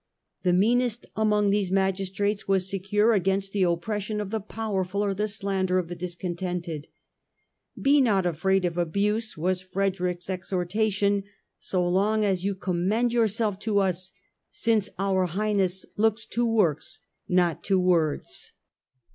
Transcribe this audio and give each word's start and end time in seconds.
The 0.41 0.51
meanest 0.51 1.05
among 1.15 1.51
these 1.51 1.71
magistrates 1.71 2.47
was 2.47 2.67
secure 2.67 3.13
against 3.13 3.51
the 3.51 3.61
oppression 3.61 4.19
of 4.19 4.31
the 4.31 4.39
powerful 4.39 5.03
or 5.05 5.13
the 5.13 5.27
slander 5.27 5.77
of 5.77 5.89
the 5.89 5.95
discontented." 5.95 6.87
Be 7.83 8.01
not 8.01 8.25
afraid 8.25 8.65
of 8.65 8.79
abuse," 8.79 9.37
was 9.37 9.61
Frederick's 9.61 10.27
exhortation," 10.27 11.23
so 11.59 11.87
long 11.87 12.25
as 12.25 12.43
you 12.43 12.55
commend 12.55 13.13
yourself 13.13 13.59
to 13.59 13.77
us; 13.77 14.11
since 14.49 14.89
our 14.97 15.27
Highness 15.27 15.85
looks 15.97 16.25
to 16.25 16.47
works, 16.47 17.01
not 17.29 17.63
to 17.65 17.79
words." 17.79 18.53